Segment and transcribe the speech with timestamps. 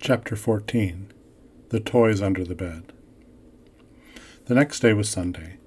[0.00, 1.12] Chapter 14
[1.70, 2.92] The Toys Under the Bed.
[4.46, 5.58] The next day was Sunday.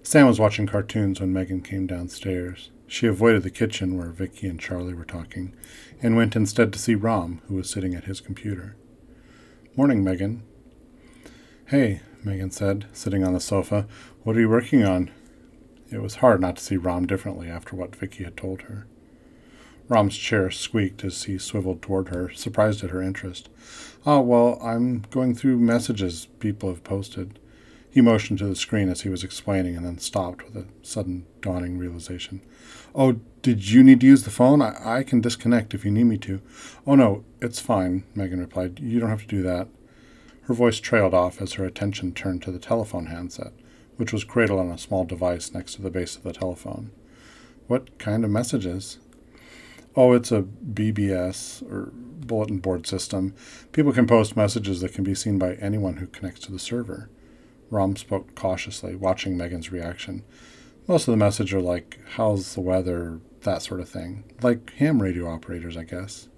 [0.00, 2.70] Sam was watching cartoons when Megan came downstairs.
[2.86, 5.56] She avoided the kitchen where Vicky and Charlie were talking
[6.00, 8.76] and went instead to see Rom, who was sitting at his computer.
[9.76, 10.44] Morning, Megan.
[11.66, 13.88] Hey, Megan said, sitting on the sofa.
[14.22, 15.10] What are you working on?
[15.90, 18.86] It was hard not to see Rom differently after what Vicky had told her.
[19.88, 23.48] Rom's chair squeaked as he swiveled toward her, surprised at her interest.
[24.06, 27.38] Oh, well, I'm going through messages people have posted.
[27.90, 31.26] He motioned to the screen as he was explaining and then stopped with a sudden
[31.40, 32.40] dawning realization.
[32.94, 34.62] Oh, did you need to use the phone?
[34.62, 36.40] I, I can disconnect if you need me to.
[36.86, 38.80] Oh, no, it's fine, Megan replied.
[38.80, 39.68] You don't have to do that.
[40.42, 43.52] Her voice trailed off as her attention turned to the telephone handset,
[43.96, 46.90] which was cradled on a small device next to the base of the telephone.
[47.66, 48.98] What kind of messages?
[49.96, 53.34] Oh, it's a BBS or bulletin board system.
[53.70, 57.08] People can post messages that can be seen by anyone who connects to the server.
[57.70, 60.24] Rom spoke cautiously, watching Megan's reaction.
[60.88, 64.24] Most of the messages are like, how's the weather, that sort of thing.
[64.42, 66.28] Like ham radio operators, I guess.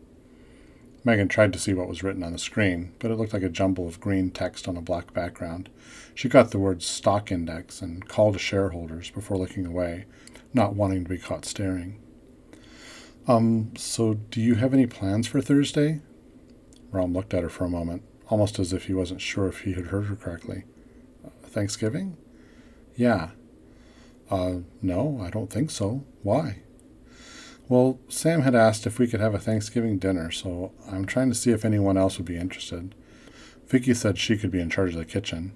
[1.03, 3.49] Megan tried to see what was written on the screen, but it looked like a
[3.49, 5.71] jumble of green text on a black background.
[6.15, 10.05] She got the words stock index and call to shareholders before looking away,
[10.53, 12.01] not wanting to be caught staring.
[13.29, 16.01] Um, so do you have any plans for Thursday?
[16.93, 19.73] Rom looked at her for a moment, almost as if he wasn't sure if he
[19.73, 20.65] had heard her correctly.
[21.25, 22.17] Uh, Thanksgiving?
[22.95, 23.31] Yeah.
[24.31, 26.05] Uh, no, I don't think so.
[26.23, 26.61] Why?
[27.69, 31.35] Well, Sam had asked if we could have a Thanksgiving dinner, so I'm trying to
[31.35, 32.95] see if anyone else would be interested.
[33.67, 35.53] Vicky said she could be in charge of the kitchen.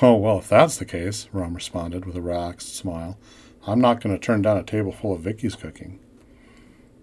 [0.00, 3.18] Oh, well, if that's the case, Rom responded with a relaxed smile,
[3.66, 6.00] I'm not going to turn down a table full of Vicky's cooking.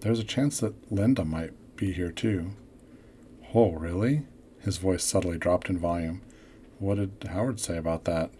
[0.00, 2.52] There's a chance that Linda might be here too.
[3.52, 4.22] Oh, really?
[4.60, 6.22] His voice subtly dropped in volume.
[6.78, 8.30] What did Howard say about that?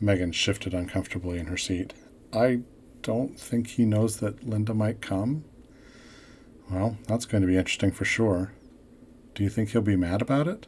[0.00, 1.94] Megan shifted uncomfortably in her seat.
[2.32, 2.60] I
[3.02, 5.44] don't think he knows that Linda might come.
[6.70, 8.52] Well, that's going to be interesting for sure.
[9.34, 10.66] Do you think he'll be mad about it?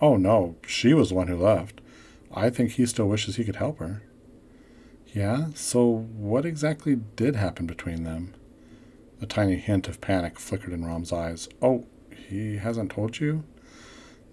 [0.00, 1.80] Oh, no, she was the one who left.
[2.34, 4.02] I think he still wishes he could help her.
[5.14, 5.86] Yeah, so
[6.16, 8.34] what exactly did happen between them?
[9.20, 11.48] A tiny hint of panic flickered in Rom's eyes.
[11.62, 11.86] Oh,
[12.28, 13.44] he hasn't told you?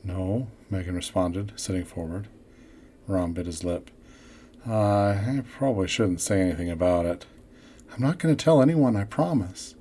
[0.04, 2.28] No, Megan responded, sitting forward.
[3.08, 3.90] Rom bit his lip.
[4.68, 4.74] Uh,
[5.12, 7.26] I probably shouldn't say anything about it.
[7.94, 9.76] I'm not going to tell anyone, I promise.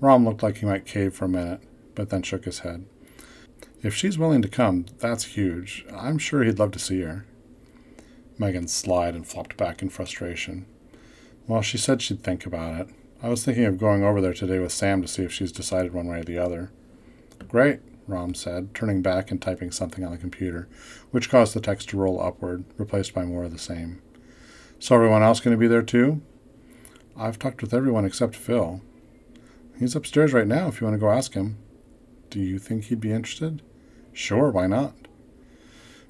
[0.00, 1.60] Rom looked like he might cave for a minute,
[1.94, 2.84] but then shook his head.
[3.82, 5.86] If she's willing to come, that's huge.
[5.92, 7.24] I'm sure he'd love to see her.
[8.38, 10.66] Megan sighed and flopped back in frustration.
[11.46, 12.94] Well, she said she'd think about it.
[13.24, 15.92] I was thinking of going over there today with Sam to see if she's decided
[15.92, 16.72] one way or the other.
[17.46, 17.78] Great,
[18.08, 20.68] Rom said, turning back and typing something on the computer,
[21.12, 24.02] which caused the text to roll upward, replaced by more of the same.
[24.80, 26.20] So everyone else going to be there too?
[27.16, 28.80] I've talked with everyone except Phil.
[29.78, 31.58] He's upstairs right now if you want to go ask him.
[32.28, 33.62] Do you think he'd be interested?
[34.12, 34.94] Sure, why not?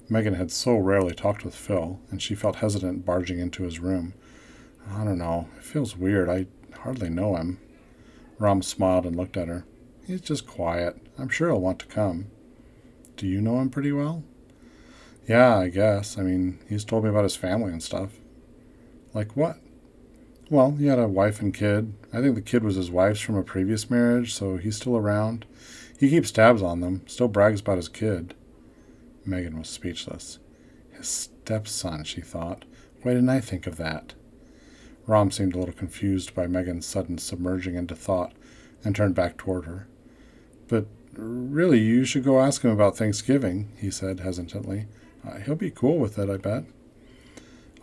[0.09, 4.15] Megan had so rarely talked with Phil, and she felt hesitant barging into his room.
[4.89, 5.47] I don't know.
[5.57, 6.27] It feels weird.
[6.27, 6.47] I
[6.79, 7.59] hardly know him.
[8.39, 9.65] Rom smiled and looked at her.
[10.05, 10.97] He's just quiet.
[11.17, 12.27] I'm sure he'll want to come.
[13.15, 14.23] Do you know him pretty well?
[15.27, 16.17] Yeah, I guess.
[16.17, 18.11] I mean, he's told me about his family and stuff.
[19.13, 19.57] Like what?
[20.49, 21.93] Well, he had a wife and kid.
[22.11, 25.45] I think the kid was his wife's from a previous marriage, so he's still around.
[25.97, 28.35] He keeps tabs on them, still brags about his kid.
[29.25, 30.39] Megan was speechless.
[30.91, 32.65] His stepson, she thought.
[33.01, 34.13] Why didn't I think of that?
[35.05, 38.33] Rom seemed a little confused by Megan's sudden submerging into thought
[38.83, 39.87] and turned back toward her.
[40.67, 44.87] But really, you should go ask him about Thanksgiving, he said hesitantly.
[45.27, 46.63] Uh, he'll be cool with it, I bet.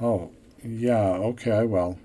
[0.01, 0.31] Oh,
[0.63, 1.99] yeah, okay, I will.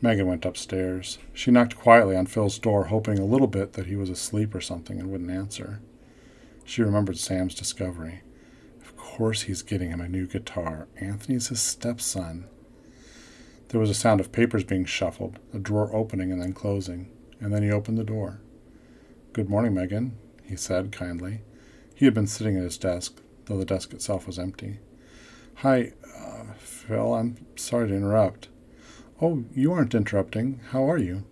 [0.00, 1.18] Megan went upstairs.
[1.32, 4.60] She knocked quietly on Phil's door, hoping a little bit that he was asleep or
[4.60, 5.80] something and wouldn't answer.
[6.64, 8.20] She remembered Sam's discovery.
[8.82, 10.88] Of course he's getting him a new guitar.
[11.00, 12.48] Anthony's his stepson.
[13.74, 17.10] There was a sound of papers being shuffled, a drawer opening and then closing,
[17.40, 18.38] and then he opened the door.
[19.32, 21.40] Good morning, Megan, he said kindly.
[21.92, 24.78] He had been sitting at his desk, though the desk itself was empty.
[25.56, 28.46] Hi, uh, Phil, I'm sorry to interrupt.
[29.20, 30.60] Oh, you aren't interrupting.
[30.70, 31.24] How are you?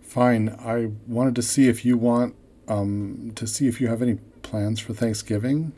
[0.00, 0.56] Fine.
[0.58, 2.36] I wanted to see if you want,
[2.68, 5.72] um, to see if you have any plans for Thanksgiving.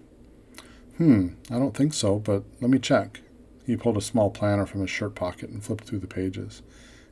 [0.99, 3.23] Hmm, I don't think so, but let me check.
[3.67, 6.63] He pulled a small planner from his shirt pocket and flipped through the pages.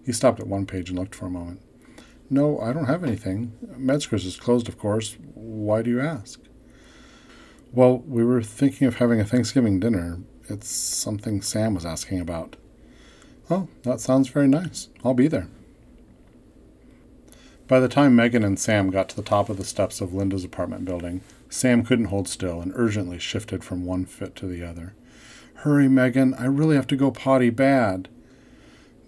[0.04, 1.60] He stopped at one page and looked for a moment.
[2.30, 3.52] No, I don't have anything.
[3.76, 5.16] Metzger's is closed, of course.
[5.34, 6.40] Why do you ask?
[7.72, 10.20] Well, we were thinking of having a Thanksgiving dinner.
[10.48, 12.56] It's something Sam was asking about.
[13.50, 14.88] Oh, that sounds very nice.
[15.04, 15.48] I'll be there.
[17.66, 20.44] By the time Megan and Sam got to the top of the steps of Linda's
[20.44, 21.20] apartment building,
[21.50, 24.94] Sam couldn't hold still and urgently shifted from one foot to the other.
[25.62, 28.08] Hurry, Megan, I really have to go potty bad.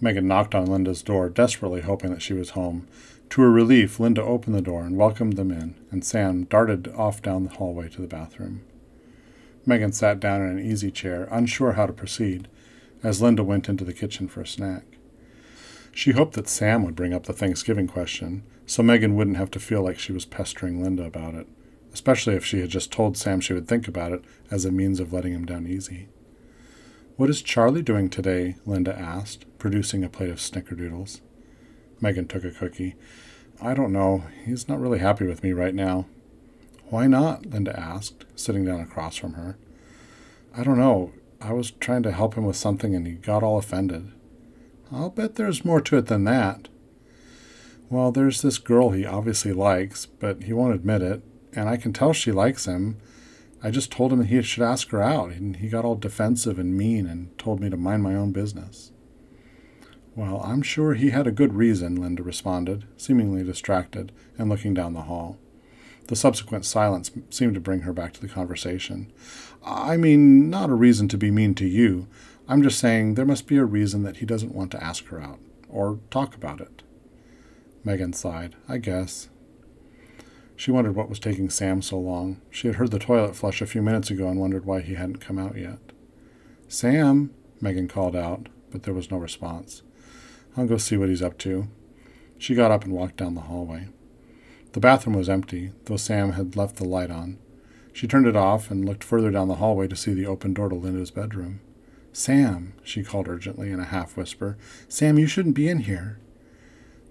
[0.01, 2.89] Megan knocked on Linda's door, desperately hoping that she was home.
[3.29, 7.21] To her relief, Linda opened the door and welcomed them in, and Sam darted off
[7.21, 8.63] down the hallway to the bathroom.
[9.65, 12.49] Megan sat down in an easy chair, unsure how to proceed,
[13.01, 14.83] as Linda went into the kitchen for a snack.
[15.93, 19.59] She hoped that Sam would bring up the Thanksgiving question, so Megan wouldn't have to
[19.61, 21.47] feel like she was pestering Linda about it,
[21.93, 24.99] especially if she had just told Sam she would think about it as a means
[24.99, 26.09] of letting him down easy.
[27.21, 28.55] What is Charlie doing today?
[28.65, 31.21] Linda asked, producing a plate of snickerdoodles.
[31.99, 32.95] Megan took a cookie.
[33.61, 34.23] I don't know.
[34.43, 36.07] He's not really happy with me right now.
[36.89, 37.45] Why not?
[37.45, 39.55] Linda asked, sitting down across from her.
[40.57, 41.11] I don't know.
[41.39, 44.11] I was trying to help him with something and he got all offended.
[44.91, 46.69] I'll bet there's more to it than that.
[47.91, 51.21] Well, there's this girl he obviously likes, but he won't admit it,
[51.53, 52.97] and I can tell she likes him.
[53.63, 56.75] I just told him he should ask her out, and he got all defensive and
[56.75, 58.91] mean and told me to mind my own business.
[60.15, 64.93] Well, I'm sure he had a good reason, Linda responded, seemingly distracted and looking down
[64.93, 65.37] the hall.
[66.07, 69.13] The subsequent silence seemed to bring her back to the conversation.
[69.63, 72.07] I mean, not a reason to be mean to you.
[72.47, 75.21] I'm just saying there must be a reason that he doesn't want to ask her
[75.21, 76.83] out, or talk about it.
[77.83, 78.55] Megan sighed.
[78.67, 79.29] I guess.
[80.61, 82.39] She wondered what was taking Sam so long.
[82.51, 85.17] She had heard the toilet flush a few minutes ago and wondered why he hadn't
[85.17, 85.79] come out yet.
[86.67, 89.81] Sam, Megan called out, but there was no response.
[90.55, 91.67] I'll go see what he's up to.
[92.37, 93.87] She got up and walked down the hallway.
[94.73, 97.39] The bathroom was empty, though Sam had left the light on.
[97.91, 100.69] She turned it off and looked further down the hallway to see the open door
[100.69, 101.59] to Linda's bedroom.
[102.13, 106.19] Sam, she called urgently in a half whisper, Sam, you shouldn't be in here.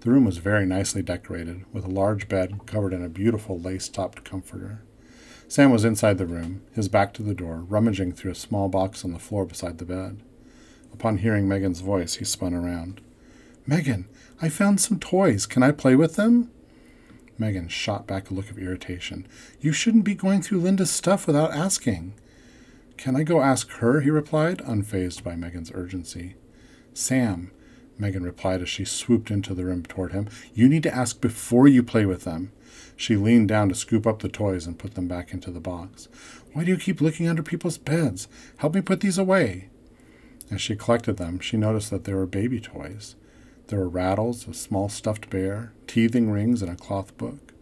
[0.01, 3.87] The room was very nicely decorated, with a large bed covered in a beautiful lace
[3.87, 4.81] topped comforter.
[5.47, 9.05] Sam was inside the room, his back to the door, rummaging through a small box
[9.05, 10.23] on the floor beside the bed.
[10.91, 12.99] Upon hearing Megan's voice, he spun around.
[13.67, 14.07] Megan,
[14.41, 15.45] I found some toys.
[15.45, 16.49] Can I play with them?
[17.37, 19.27] Megan shot back a look of irritation.
[19.59, 22.15] You shouldn't be going through Linda's stuff without asking.
[22.97, 24.01] Can I go ask her?
[24.01, 26.35] he replied, unfazed by Megan's urgency.
[26.93, 27.51] Sam,
[28.01, 31.67] Megan replied as she swooped into the room toward him, you need to ask before
[31.67, 32.51] you play with them.
[32.97, 36.07] She leaned down to scoop up the toys and put them back into the box.
[36.51, 38.27] Why do you keep looking under people's beds?
[38.57, 39.69] Help me put these away.
[40.49, 43.15] As she collected them, she noticed that they were baby toys.
[43.67, 47.53] There were rattles, a small stuffed bear, teething rings, and a cloth book.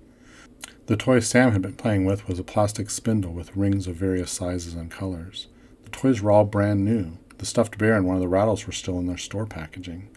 [0.86, 4.32] The toy Sam had been playing with was a plastic spindle with rings of various
[4.32, 5.48] sizes and colors.
[5.84, 7.18] The toys were all brand new.
[7.38, 10.10] The stuffed bear and one of the rattles were still in their store packaging.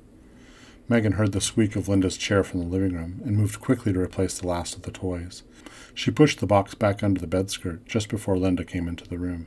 [0.93, 3.99] Megan heard the squeak of Linda's chair from the living room and moved quickly to
[3.99, 5.43] replace the last of the toys.
[5.95, 9.47] She pushed the box back under the bedskirt just before Linda came into the room.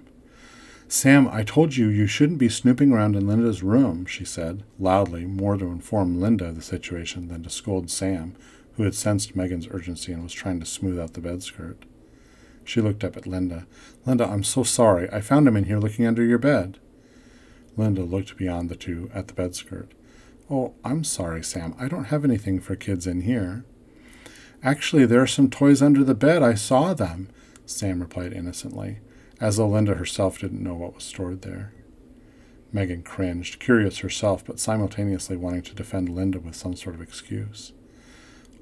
[0.88, 5.26] Sam, I told you you shouldn't be snooping around in Linda's room, she said, loudly,
[5.26, 8.36] more to inform Linda of the situation than to scold Sam,
[8.78, 11.78] who had sensed Megan's urgency and was trying to smooth out the bedskirt.
[12.64, 13.68] She looked up at Linda.
[14.04, 15.08] Linda, I'm so sorry.
[15.12, 16.80] I found him in here looking under your bed.
[17.78, 19.90] Linda looked beyond the two at the bedskirt.
[20.50, 21.75] Oh, I'm sorry, Sam.
[21.80, 23.66] I don't have anything for kids in here.
[24.62, 26.44] Actually, there are some toys under the bed.
[26.44, 27.30] I saw them,
[27.66, 29.00] Sam replied innocently,
[29.40, 31.74] as though Linda herself didn't know what was stored there.
[32.72, 37.74] Megan cringed, curious herself, but simultaneously wanting to defend Linda with some sort of excuse.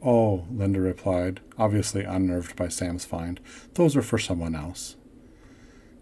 [0.02, 3.40] Oh, Linda replied, obviously unnerved by Sam's find.
[3.74, 4.96] Those are for someone else.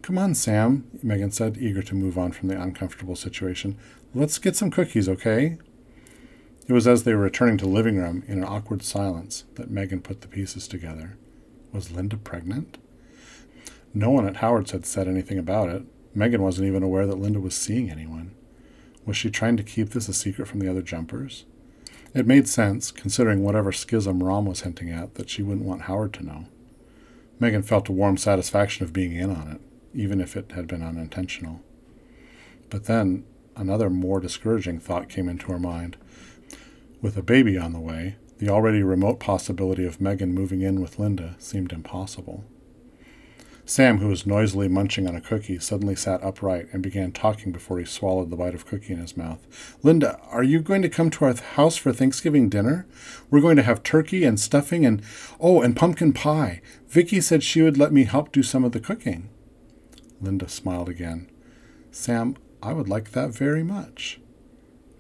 [0.02, 3.78] Come on, Sam, Megan said, eager to move on from the uncomfortable situation.
[4.14, 5.58] Let's get some cookies, okay?
[6.72, 9.70] It was as they were returning to the living room in an awkward silence that
[9.70, 11.18] Megan put the pieces together.
[11.74, 12.78] Was Linda pregnant?
[13.94, 15.84] No one at Howard's had said anything about it.
[16.16, 18.32] Megan wasn't even aware that Linda was seeing anyone.
[19.06, 21.44] Was she trying to keep this a secret from the other jumpers?
[22.14, 26.14] It made sense, considering whatever schism Rom was hinting at, that she wouldn't want Howard
[26.14, 26.46] to know.
[27.38, 29.60] Megan felt a warm satisfaction of being in on it,
[29.94, 31.60] even if it had been unintentional.
[32.70, 33.26] But then
[33.58, 35.98] another more discouraging thought came into her mind.
[37.02, 41.00] With a baby on the way, the already remote possibility of Megan moving in with
[41.00, 42.44] Linda seemed impossible.
[43.66, 47.80] Sam, who was noisily munching on a cookie, suddenly sat upright and began talking before
[47.80, 49.40] he swallowed the bite of cookie in his mouth.
[49.82, 52.86] Linda, are you going to come to our house for Thanksgiving dinner?
[53.32, 55.02] We're going to have turkey and stuffing and
[55.40, 56.62] oh, and pumpkin pie.
[56.88, 59.30] Vicky said she would let me help do some of the cooking.
[60.20, 61.32] Linda smiled again.
[61.90, 64.20] Sam, I would like that very much.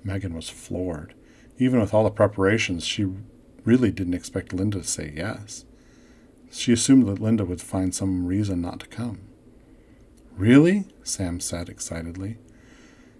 [0.03, 1.13] Megan was floored.
[1.61, 3.05] Even with all the preparations, she
[3.65, 5.63] really didn't expect Linda to say yes.
[6.51, 9.19] She assumed that Linda would find some reason not to come.
[10.35, 10.85] Really?
[11.03, 12.39] Sam said excitedly.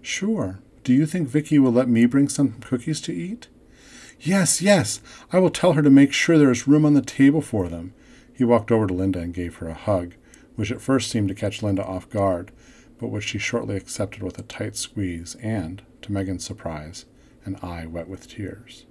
[0.00, 0.58] Sure.
[0.82, 3.46] Do you think Vicky will let me bring some cookies to eat?
[4.18, 5.00] Yes, yes.
[5.32, 7.94] I will tell her to make sure there is room on the table for them.
[8.34, 10.14] He walked over to Linda and gave her a hug,
[10.56, 12.50] which at first seemed to catch Linda off guard,
[12.98, 17.04] but which she shortly accepted with a tight squeeze and, to Megan's surprise,
[17.44, 18.86] an eye wet with tears.